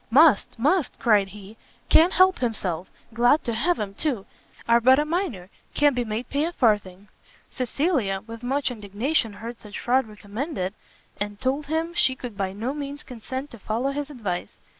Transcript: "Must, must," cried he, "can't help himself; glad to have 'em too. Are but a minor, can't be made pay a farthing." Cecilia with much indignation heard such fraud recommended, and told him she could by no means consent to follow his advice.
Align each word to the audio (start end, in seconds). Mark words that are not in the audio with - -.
"Must, 0.09 0.57
must," 0.57 0.97
cried 0.97 1.27
he, 1.27 1.57
"can't 1.87 2.13
help 2.13 2.39
himself; 2.39 2.89
glad 3.13 3.43
to 3.43 3.53
have 3.53 3.79
'em 3.79 3.93
too. 3.93 4.25
Are 4.67 4.81
but 4.81 4.97
a 4.97 5.05
minor, 5.05 5.51
can't 5.75 5.95
be 5.95 6.03
made 6.03 6.27
pay 6.27 6.45
a 6.45 6.51
farthing." 6.51 7.07
Cecilia 7.51 8.23
with 8.25 8.41
much 8.41 8.71
indignation 8.71 9.33
heard 9.33 9.59
such 9.59 9.77
fraud 9.79 10.07
recommended, 10.07 10.73
and 11.19 11.39
told 11.39 11.67
him 11.67 11.93
she 11.93 12.15
could 12.15 12.35
by 12.35 12.51
no 12.51 12.73
means 12.73 13.03
consent 13.03 13.51
to 13.51 13.59
follow 13.59 13.91
his 13.91 14.09
advice. 14.09 14.57